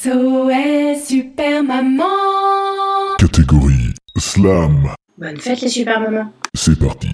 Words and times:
SOS 0.00 1.06
Super 1.08 1.64
Maman 1.64 2.04
Catégorie 3.18 3.94
Slam. 4.16 4.92
Bonne 5.16 5.36
fête 5.38 5.60
les 5.60 5.68
super 5.68 6.00
mamans. 6.00 6.32
C'est 6.54 6.78
parti. 6.78 7.08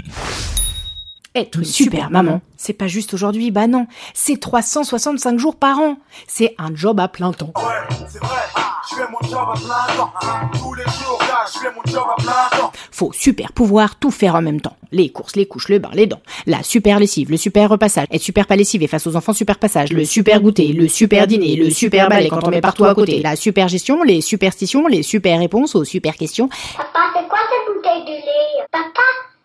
Être 1.34 1.58
une 1.58 1.64
super 1.64 2.10
maman, 2.10 2.42
c'est 2.58 2.74
pas 2.74 2.86
juste 2.86 3.14
aujourd'hui, 3.14 3.50
bah 3.50 3.68
non, 3.68 3.86
c'est 4.12 4.38
365 4.38 5.38
jours 5.38 5.56
par 5.56 5.78
an. 5.78 5.96
C'est 6.26 6.54
un 6.58 6.74
job 6.74 7.00
à 7.00 7.08
plein 7.08 7.32
temps. 7.32 7.52
Ouais, 7.56 7.96
c'est 8.06 8.18
vrai, 8.18 8.63
je 8.94 9.00
fais 9.00 9.10
mon 9.10 9.28
job 9.28 9.48
à 9.48 9.54
plein 9.54 9.96
temps. 9.96 10.12
Tous 10.52 10.74
les 10.74 10.84
jours, 10.84 11.18
là, 11.20 11.44
je 11.52 11.58
fais 11.58 11.72
mon 11.74 11.82
job 11.92 12.04
à 12.10 12.22
plein 12.22 12.58
temps. 12.58 12.72
Faut 12.90 13.12
super 13.12 13.52
pouvoir 13.52 13.96
tout 13.96 14.10
faire 14.10 14.34
en 14.34 14.42
même 14.42 14.60
temps. 14.60 14.76
Les 14.92 15.10
courses, 15.10 15.36
les 15.36 15.46
couches, 15.46 15.68
le 15.68 15.78
bain, 15.78 15.90
les 15.92 16.06
dents. 16.06 16.20
La 16.46 16.62
super 16.62 17.00
lessive, 17.00 17.30
le 17.30 17.36
super 17.36 17.70
repassage. 17.70 18.06
Être 18.10 18.22
super 18.22 18.46
pas 18.46 18.56
lessivé 18.56 18.86
face 18.86 19.06
aux 19.06 19.16
enfants 19.16 19.32
super 19.32 19.58
passage. 19.58 19.92
Le 19.92 20.04
super 20.04 20.40
goûter, 20.40 20.68
le 20.68 20.88
super 20.88 21.26
dîner, 21.26 21.56
le 21.56 21.70
super 21.70 22.08
balai 22.08 22.28
quand 22.28 22.44
on 22.44 22.50
met 22.50 22.60
partout 22.60 22.84
à 22.84 22.94
côté. 22.94 23.20
La 23.20 23.36
super 23.36 23.68
gestion, 23.68 24.02
les 24.02 24.20
superstitions, 24.20 24.86
les 24.86 25.02
super 25.02 25.38
réponses 25.38 25.74
aux 25.74 25.84
super 25.84 26.14
questions. 26.16 26.48
Papa, 26.76 27.00
c'est 27.14 27.28
quoi 27.28 27.38
cette 27.50 27.74
bouteille 27.74 28.04
de 28.04 28.12
lait? 28.12 28.66
Papa, 28.70 29.02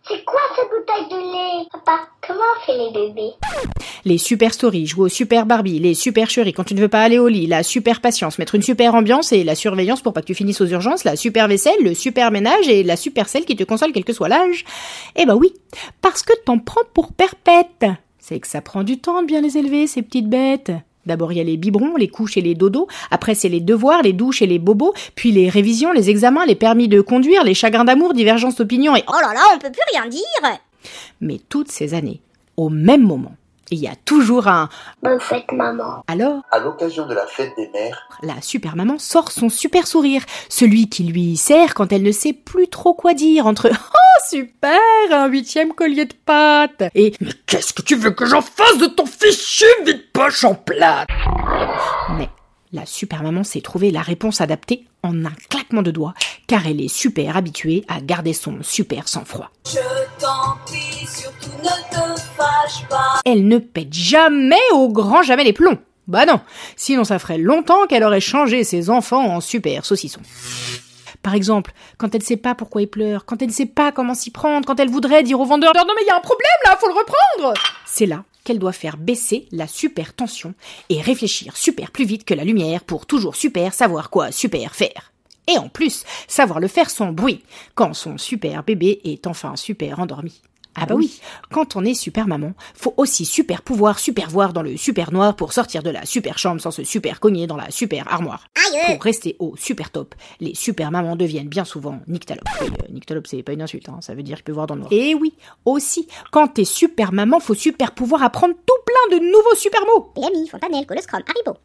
c'est 0.07 0.23
quoi 0.25 0.41
cette 0.55 0.69
bouteille 0.69 1.09
de 1.09 1.15
lait? 1.15 1.67
Papa, 1.71 2.01
comment 2.27 2.39
on 2.55 2.65
fait 2.65 2.77
les 2.77 2.91
bébés? 2.91 3.33
Les 4.05 4.17
super 4.17 4.53
stories, 4.53 4.85
jouer 4.85 5.05
au 5.05 5.09
super 5.09 5.45
Barbie, 5.45 5.79
les 5.79 5.93
super 5.93 6.29
chéris 6.29 6.53
quand 6.53 6.63
tu 6.63 6.73
ne 6.73 6.79
veux 6.79 6.87
pas 6.87 7.01
aller 7.01 7.19
au 7.19 7.27
lit, 7.27 7.47
la 7.47 7.63
super 7.63 8.01
patience, 8.01 8.39
mettre 8.39 8.55
une 8.55 8.61
super 8.61 8.95
ambiance 8.95 9.31
et 9.31 9.43
la 9.43 9.55
surveillance 9.55 10.01
pour 10.01 10.13
pas 10.13 10.21
que 10.21 10.27
tu 10.27 10.35
finisses 10.35 10.61
aux 10.61 10.67
urgences, 10.67 11.03
la 11.03 11.15
super 11.15 11.47
vaisselle, 11.47 11.81
le 11.83 11.93
super 11.93 12.31
ménage 12.31 12.67
et 12.67 12.83
la 12.83 12.95
super 12.95 13.27
selle 13.27 13.45
qui 13.45 13.55
te 13.55 13.63
console 13.63 13.91
quel 13.91 14.05
que 14.05 14.13
soit 14.13 14.29
l'âge. 14.29 14.65
Eh 15.15 15.25
ben 15.25 15.35
oui, 15.35 15.53
parce 16.01 16.23
que 16.23 16.33
t'en 16.45 16.59
prends 16.59 16.81
pour 16.93 17.11
perpète. 17.13 17.85
C'est 18.19 18.39
que 18.39 18.47
ça 18.47 18.61
prend 18.61 18.83
du 18.83 18.99
temps 18.99 19.21
de 19.21 19.27
bien 19.27 19.41
les 19.41 19.57
élever, 19.57 19.87
ces 19.87 20.01
petites 20.01 20.29
bêtes. 20.29 20.71
D'abord, 21.05 21.31
il 21.31 21.37
y 21.37 21.41
a 21.41 21.43
les 21.43 21.57
biberons, 21.57 21.95
les 21.95 22.07
couches 22.07 22.37
et 22.37 22.41
les 22.41 22.53
dodos. 22.53 22.87
Après, 23.09 23.33
c'est 23.33 23.49
les 23.49 23.61
devoirs, 23.61 24.03
les 24.03 24.13
douches 24.13 24.41
et 24.41 24.45
les 24.45 24.59
bobos. 24.59 24.93
Puis 25.15 25.31
les 25.31 25.49
révisions, 25.49 25.91
les 25.91 26.09
examens, 26.09 26.45
les 26.45 26.55
permis 26.55 26.87
de 26.87 27.01
conduire, 27.01 27.43
les 27.43 27.55
chagrins 27.55 27.85
d'amour, 27.85 28.13
divergences 28.13 28.57
d'opinion 28.57 28.95
et... 28.95 29.03
Oh 29.07 29.19
là 29.19 29.33
là, 29.33 29.41
on 29.55 29.57
peut 29.57 29.71
plus 29.71 29.81
rien 29.91 30.07
dire 30.07 30.59
Mais 31.21 31.39
toutes 31.49 31.71
ces 31.71 31.95
années, 31.95 32.21
au 32.57 32.69
même 32.69 33.01
moment, 33.01 33.33
il 33.71 33.79
y 33.79 33.87
a 33.87 33.95
toujours 34.05 34.47
un... 34.47 34.69
Bonne 35.03 35.19
fête, 35.19 35.51
maman. 35.51 36.03
Alors, 36.07 36.41
À 36.51 36.59
l'occasion 36.59 37.05
de 37.07 37.13
la 37.13 37.25
fête 37.27 37.53
des 37.57 37.69
mères, 37.69 38.07
la 38.23 38.41
super 38.41 38.75
maman 38.75 38.97
sort 38.97 39.31
son 39.31 39.49
super 39.49 39.87
sourire, 39.87 40.23
celui 40.49 40.89
qui 40.89 41.03
lui 41.03 41.37
sert 41.37 41.73
quand 41.73 41.91
elle 41.91 42.03
ne 42.03 42.11
sait 42.11 42.33
plus 42.33 42.67
trop 42.67 42.93
quoi 42.93 43.13
dire 43.13 43.47
entre 43.47 43.69
Oh 43.71 44.27
super, 44.29 44.79
un 45.11 45.27
huitième 45.27 45.73
collier 45.73 46.05
de 46.05 46.13
pâtes 46.13 46.83
et 46.95 47.13
Mais 47.21 47.31
qu'est-ce 47.45 47.73
que 47.73 47.81
tu 47.81 47.95
veux 47.95 48.11
que 48.11 48.25
j'en 48.25 48.41
fasse 48.41 48.77
de 48.77 48.87
ton 48.87 49.05
fichu 49.05 49.65
vide 49.85 50.03
poche 50.11 50.43
en 50.43 50.55
plate 50.55 51.07
Mais 52.17 52.29
la 52.71 52.85
super 52.85 53.23
maman 53.23 53.43
sait 53.43 53.61
trouver 53.61 53.91
la 53.91 54.01
réponse 54.01 54.41
adaptée 54.41 54.85
en 55.01 55.25
un 55.25 55.31
claquement 55.49 55.81
de 55.81 55.91
doigts, 55.91 56.13
car 56.47 56.67
elle 56.67 56.81
est 56.81 56.93
super 56.93 57.37
habituée 57.37 57.85
à 57.87 58.01
garder 58.01 58.33
son 58.33 58.59
super 58.61 59.07
sang-froid. 59.07 59.49
Je 59.65 59.79
t'en 60.19 60.57
prie, 60.65 61.07
surtout 61.07 61.51
ne 61.63 61.69
te 62.15 62.21
Elle 63.25 63.47
ne 63.47 63.57
pète 63.57 63.93
jamais 63.93 64.55
au 64.73 64.89
grand 64.89 65.23
jamais 65.23 65.43
les 65.43 65.53
plombs. 65.53 65.77
Bah 66.07 66.25
non, 66.25 66.39
sinon 66.75 67.03
ça 67.03 67.19
ferait 67.19 67.37
longtemps 67.37 67.85
qu'elle 67.87 68.03
aurait 68.03 68.19
changé 68.19 68.63
ses 68.63 68.89
enfants 68.89 69.25
en 69.25 69.41
super 69.41 69.85
saucissons. 69.85 70.21
Par 71.21 71.35
exemple, 71.35 71.71
quand 71.97 72.15
elle 72.15 72.21
ne 72.21 72.25
sait 72.25 72.37
pas 72.37 72.55
pourquoi 72.55 72.81
il 72.81 72.87
pleure, 72.87 73.25
quand 73.25 73.41
elle 73.41 73.49
ne 73.49 73.53
sait 73.53 73.65
pas 73.65 73.91
comment 73.91 74.15
s'y 74.15 74.31
prendre, 74.31 74.65
quand 74.65 74.79
elle 74.79 74.89
voudrait 74.89 75.21
dire 75.21 75.39
au 75.39 75.45
vendeur 75.45 75.73
Non 75.75 75.83
mais 75.85 76.01
il 76.03 76.07
y 76.07 76.11
a 76.11 76.17
un 76.17 76.21
problème 76.21 76.47
là, 76.65 76.77
faut 76.79 76.87
le 76.87 76.93
reprendre 76.93 77.53
C'est 77.85 78.05
là 78.05 78.23
qu'elle 78.43 78.59
doit 78.59 78.71
faire 78.71 78.97
baisser 78.97 79.47
la 79.51 79.67
super 79.67 80.13
tension 80.13 80.55
et 80.89 81.01
réfléchir 81.01 81.55
super 81.55 81.91
plus 81.91 82.05
vite 82.05 82.25
que 82.25 82.33
la 82.33 82.45
lumière 82.45 82.83
pour 82.83 83.05
toujours 83.05 83.35
super 83.35 83.73
savoir 83.73 84.09
quoi 84.09 84.31
super 84.31 84.75
faire. 84.75 85.11
Et 85.47 85.57
en 85.57 85.67
plus, 85.67 86.03
savoir 86.27 86.59
le 86.59 86.67
faire 86.67 86.89
sans 86.89 87.11
bruit, 87.11 87.43
quand 87.75 87.93
son 87.93 88.17
super 88.17 88.63
bébé 88.63 89.01
est 89.03 89.27
enfin 89.27 89.55
super 89.55 89.99
endormi. 89.99 90.41
Ah 90.81 90.85
bah 90.85 90.95
oui, 90.95 91.19
quand 91.51 91.75
on 91.75 91.83
est 91.83 91.93
super 91.93 92.27
maman, 92.27 92.53
faut 92.73 92.93
aussi 92.97 93.25
super 93.25 93.61
pouvoir 93.61 93.99
super 93.99 94.29
voir 94.29 94.53
dans 94.53 94.61
le 94.61 94.77
super 94.77 95.11
noir 95.11 95.35
pour 95.35 95.51
sortir 95.51 95.83
de 95.83 95.89
la 95.89 96.05
super 96.05 96.37
chambre 96.37 96.61
sans 96.61 96.71
se 96.71 96.83
super 96.83 97.19
cogner 97.19 97.47
dans 97.47 97.57
la 97.57 97.69
super 97.69 98.11
armoire. 98.11 98.47
Pour 98.87 99.03
rester 99.03 99.35
au 99.39 99.55
super 99.57 99.91
top, 99.91 100.15
les 100.39 100.55
super 100.55 100.91
mamans 100.91 101.15
deviennent 101.15 101.49
bien 101.49 101.65
souvent 101.65 101.99
nyctalope. 102.07 102.47
Oui, 102.61 102.67
euh, 102.67 102.93
nyctalope 102.93 103.27
c'est 103.27 103.43
pas 103.43 103.53
une 103.53 103.61
insulte, 103.61 103.89
hein, 103.89 103.97
ça 104.01 104.13
veut 104.13 104.23
dire 104.23 104.37
qu'il 104.37 104.45
peut 104.45 104.51
voir 104.51 104.67
dans 104.67 104.75
le 104.75 104.81
noir. 104.81 104.93
Et 104.93 105.15
oui, 105.15 105.33
aussi, 105.65 106.07
quand 106.31 106.47
t'es 106.47 106.65
super 106.65 107.11
maman, 107.11 107.39
faut 107.39 107.55
super 107.55 107.93
pouvoir 107.93 108.23
apprendre 108.23 108.53
tout 108.65 108.68
plein 109.07 109.17
de 109.17 109.23
nouveaux 109.23 109.55
super 109.55 109.81
mots. 109.85 110.11
PMI, 110.15 110.47
Fontanelle, 110.47 110.85
Haribo 110.89 111.59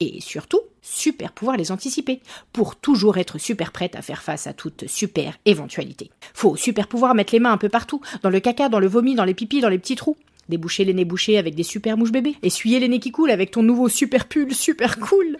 Et 0.00 0.20
surtout, 0.20 0.60
super 0.82 1.32
pouvoir 1.32 1.56
les 1.56 1.72
anticiper, 1.72 2.20
pour 2.52 2.76
toujours 2.76 3.18
être 3.18 3.38
super 3.38 3.72
prête 3.72 3.96
à 3.96 4.02
faire 4.02 4.22
face 4.22 4.46
à 4.46 4.52
toute 4.52 4.88
super 4.88 5.36
éventualité. 5.44 6.10
Faut 6.34 6.56
super 6.56 6.88
pouvoir 6.88 7.14
mettre 7.14 7.32
les 7.32 7.40
mains 7.40 7.52
un 7.52 7.58
peu 7.58 7.68
partout, 7.68 8.00
dans 8.22 8.30
le 8.30 8.40
caca, 8.40 8.68
dans 8.68 8.80
le 8.80 8.88
vomi, 8.88 9.14
dans 9.14 9.24
les 9.24 9.34
pipis, 9.34 9.60
dans 9.60 9.68
les 9.68 9.78
petits 9.78 9.96
trous. 9.96 10.16
Déboucher 10.48 10.84
les 10.84 10.94
nez 10.94 11.04
bouchés 11.04 11.38
avec 11.38 11.54
des 11.54 11.62
super 11.62 11.96
mouches 11.96 12.12
bébés. 12.12 12.36
Essuyer 12.42 12.80
les 12.80 12.88
nez 12.88 12.98
qui 12.98 13.12
coulent 13.12 13.30
avec 13.30 13.52
ton 13.52 13.62
nouveau 13.62 13.88
super 13.88 14.26
pull 14.26 14.52
super 14.52 14.98
cool. 14.98 15.36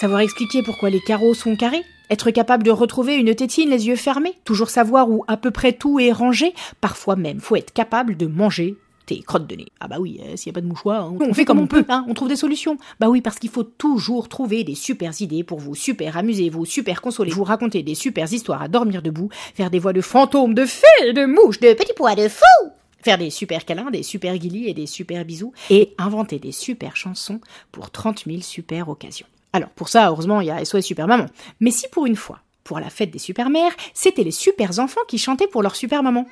Savoir 0.00 0.20
expliquer 0.20 0.62
pourquoi 0.62 0.90
les 0.90 1.00
carreaux 1.00 1.34
sont 1.34 1.56
carrés. 1.56 1.82
Être 2.10 2.30
capable 2.30 2.62
de 2.62 2.70
retrouver 2.70 3.16
une 3.16 3.34
tétine 3.34 3.70
les 3.70 3.88
yeux 3.88 3.96
fermés. 3.96 4.34
Toujours 4.44 4.70
savoir 4.70 5.10
où 5.10 5.24
à 5.26 5.36
peu 5.36 5.50
près 5.50 5.72
tout 5.72 5.98
est 5.98 6.12
rangé. 6.12 6.54
Parfois 6.80 7.16
même, 7.16 7.40
faut 7.40 7.56
être 7.56 7.72
capable 7.72 8.16
de 8.16 8.26
manger 8.26 8.76
tes 9.06 9.22
crottes 9.22 9.46
de 9.46 9.56
nez. 9.56 9.66
Ah 9.80 9.88
bah 9.88 9.96
oui, 9.98 10.20
euh, 10.22 10.36
s'il 10.36 10.48
y 10.48 10.50
a 10.50 10.52
pas 10.52 10.60
de 10.60 10.66
mouchoir, 10.66 11.06
hein, 11.06 11.16
on 11.20 11.32
fait 11.32 11.44
comme 11.44 11.60
on 11.60 11.66
peut, 11.66 11.84
hein, 11.88 12.04
on 12.08 12.14
trouve 12.14 12.28
des 12.28 12.36
solutions. 12.36 12.76
Bah 13.00 13.08
oui, 13.08 13.20
parce 13.20 13.38
qu'il 13.38 13.50
faut 13.50 13.62
toujours 13.62 14.28
trouver 14.28 14.64
des 14.64 14.74
super 14.74 15.12
idées 15.20 15.44
pour 15.44 15.60
vous 15.60 15.74
super 15.74 16.16
amuser, 16.16 16.50
vous 16.50 16.66
super 16.66 17.00
consoler, 17.00 17.30
vous 17.30 17.44
raconter 17.44 17.82
des 17.82 17.94
super 17.94 18.30
histoires 18.30 18.62
à 18.62 18.68
dormir 18.68 19.02
debout, 19.02 19.30
faire 19.54 19.70
des 19.70 19.78
voix 19.78 19.92
de 19.92 20.00
fantômes, 20.00 20.54
de 20.54 20.66
fées, 20.66 21.12
de 21.12 21.24
mouches, 21.24 21.60
de 21.60 21.72
petits 21.72 21.94
pois 21.96 22.14
de 22.14 22.28
fou 22.28 22.70
Faire 23.02 23.18
des 23.18 23.30
super 23.30 23.64
câlins, 23.64 23.90
des 23.92 24.02
super 24.02 24.36
guilis 24.36 24.68
et 24.68 24.74
des 24.74 24.86
super 24.86 25.24
bisous, 25.24 25.52
et 25.70 25.94
inventer 25.96 26.40
des 26.40 26.50
super 26.50 26.96
chansons 26.96 27.40
pour 27.70 27.92
30 27.92 28.24
000 28.26 28.40
super 28.40 28.88
occasions. 28.88 29.28
Alors 29.52 29.70
pour 29.70 29.88
ça, 29.88 30.08
heureusement, 30.08 30.40
il 30.40 30.48
y 30.48 30.50
a 30.50 30.64
SOS 30.64 30.80
Super 30.80 31.06
Maman. 31.06 31.26
Mais 31.60 31.70
si 31.70 31.86
pour 31.88 32.06
une 32.06 32.16
fois, 32.16 32.40
pour 32.64 32.80
la 32.80 32.90
fête 32.90 33.12
des 33.12 33.20
super 33.20 33.48
mères, 33.48 33.72
c'était 33.94 34.24
les 34.24 34.32
super 34.32 34.80
enfants 34.80 35.00
qui 35.06 35.18
chantaient 35.18 35.46
pour 35.46 35.62
leur 35.62 35.76
super 35.76 36.02
maman. 36.02 36.26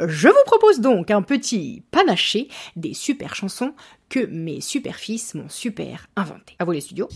Je 0.00 0.28
vous 0.28 0.44
propose 0.46 0.78
donc 0.78 1.10
un 1.10 1.22
petit 1.22 1.82
panaché 1.90 2.48
des 2.76 2.94
super 2.94 3.34
chansons 3.34 3.74
que 4.08 4.20
mes 4.26 4.60
super 4.60 4.94
fils 4.94 5.34
m'ont 5.34 5.48
super 5.48 6.06
inventé. 6.14 6.54
À 6.60 6.64
vous 6.64 6.70
les 6.70 6.80
studios. 6.80 7.08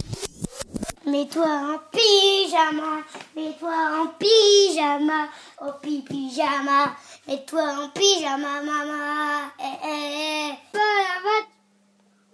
Mets-toi 1.06 1.46
en 1.46 1.78
pyjama, 1.92 3.02
mets-toi 3.36 3.70
en 3.70 4.06
pyjama, 4.18 5.28
au 5.60 5.72
pi 5.80 6.02
pyjama, 6.02 6.96
mets-toi 7.28 7.62
en 7.62 7.88
pyjama, 7.90 8.62
maman. 8.62 9.48
Eh, 9.60 9.86
eh, 9.86 10.50
eh. 10.50 10.52
Va 10.72 10.80
à 10.80 11.02
la 11.06 11.20
fête, 11.22 11.48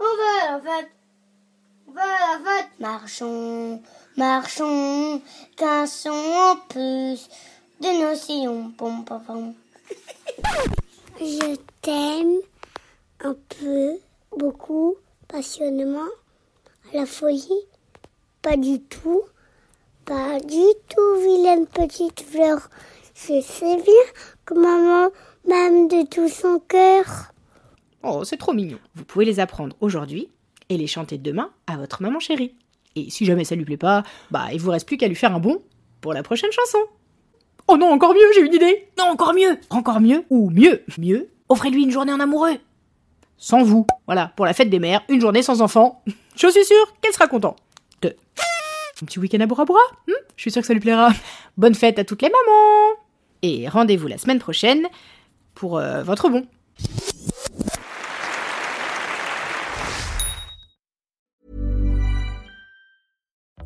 on 0.01 0.05
à 0.05 0.53
la 0.53 0.61
fête, 0.61 0.91
on 1.89 1.97
à 1.97 2.07
la 2.07 2.39
fête. 2.45 2.71
Marchons, 2.81 3.83
marchons, 4.17 5.21
qu'un 5.57 5.87
son 5.87 6.11
en 6.11 6.57
plus 6.71 7.29
de 7.81 8.03
nos 8.03 8.17
sillons, 8.17 8.71
pom 8.79 9.05
pom 9.05 9.23
pom. 9.27 9.55
Je 11.21 11.57
t'aime 11.83 12.39
un 13.21 13.35
peu, 13.49 13.99
beaucoup, 14.37 14.97
passionnément, 15.27 16.09
à 16.93 16.97
la 16.97 17.07
folie. 17.07 17.67
Pas 18.43 18.57
du 18.57 18.81
tout. 18.81 19.23
Pas 20.05 20.41
du 20.41 20.65
tout, 20.89 21.21
vilaine 21.21 21.67
petite 21.67 22.21
fleur. 22.21 22.71
Je 23.15 23.41
sais 23.41 23.77
bien 23.77 24.05
que 24.47 24.55
maman 24.55 25.11
m'aime 25.47 25.89
de 25.89 26.07
tout 26.07 26.29
son 26.29 26.61
cœur. 26.61 27.05
Oh, 28.03 28.25
c'est 28.25 28.37
trop 28.37 28.53
mignon. 28.53 28.79
Vous 28.95 29.05
pouvez 29.05 29.25
les 29.25 29.41
apprendre 29.41 29.77
aujourd'hui 29.81 30.31
et 30.69 30.79
les 30.79 30.87
chanter 30.87 31.19
demain 31.19 31.51
à 31.67 31.77
votre 31.77 32.01
maman 32.01 32.21
chérie. 32.21 32.55
Et 32.97 33.11
si 33.11 33.25
jamais 33.27 33.45
ça 33.45 33.55
lui 33.55 33.65
plaît 33.65 33.77
pas, 33.77 34.03
bah 34.31 34.47
il 34.53 34.61
vous 34.61 34.71
reste 34.71 34.87
plus 34.87 34.97
qu'à 34.97 35.09
lui 35.09 35.15
faire 35.15 35.35
un 35.35 35.41
bon 35.41 35.63
pour 36.01 36.15
la 36.15 36.23
prochaine 36.23 36.53
chanson. 36.53 36.79
Oh 37.69 37.77
non, 37.77 37.93
encore 37.93 38.15
mieux, 38.15 38.33
j'ai 38.35 38.41
une 38.41 38.55
idée. 38.55 38.89
Non, 38.99 39.05
encore 39.05 39.35
mieux. 39.35 39.59
Encore 39.69 40.01
mieux 40.01 40.25
ou 40.31 40.51
mieux. 40.51 40.83
Mieux, 40.97 41.29
offrez-lui 41.51 41.83
une 41.83 41.91
journée 41.91 42.13
en 42.13 42.21
amoureux. 42.21 42.57
sans 43.37 43.63
vous. 43.63 43.87
Voilà, 44.07 44.33
pour 44.37 44.47
la 44.47 44.55
fête 44.55 44.71
des 44.71 44.79
mères, 44.79 45.03
une 45.09 45.21
journée 45.21 45.43
sans 45.43 45.61
enfants. 45.61 46.03
Je 46.35 46.49
suis 46.49 46.65
sûre 46.65 46.95
qu'elle 47.01 47.13
sera 47.13 47.29
contente. 47.29 47.59
Un 49.01 49.07
petit 49.07 49.21
week-end 49.21 49.39
à 49.41 49.47
Bora 49.47 49.65
Bora 49.65 49.81
hmm? 50.09 50.13
Je 50.35 50.43
suis 50.43 50.51
sûre 50.51 50.63
que 50.63 50.67
ça 50.67 50.75
lui 50.75 50.81
plaira. 50.81 51.11
Bonne 51.57 51.75
fête 51.75 52.01
à 52.01 52.05
toutes 52.05 52.23
les 52.23 52.31
mamans 52.31 52.97
Et 53.43 53.69
rendez-vous 53.69 54.09
la 54.09 54.19
semaine 54.19 54.41
prochaine 54.41 54.89
pour 55.55 55.79
euh, 55.79 56.03
votre 56.03 56.29
bon. 56.29 56.47